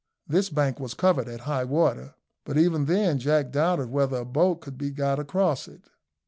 [0.27, 4.61] This bank was covered at high water, but even then Jack doubted whether a boat
[4.61, 5.91] could be got across it.